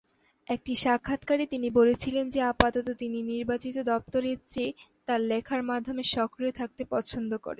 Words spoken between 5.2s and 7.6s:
লেখার মাধ্যমে সক্রিয় থাকতে পছন্দ করেন।